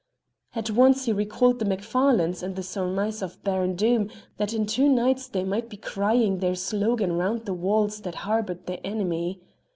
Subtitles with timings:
[0.55, 4.89] At once he recalled the Macfarlanes and the surmise of Baron Doom that in two
[4.89, 9.41] nights they might be crying their slogan round the walls that harboured their enemy.